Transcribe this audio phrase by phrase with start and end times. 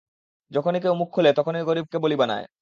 [0.51, 2.45] যখনি কেউ মুখ খুলে তখনি গরিবকে বলি বানায়।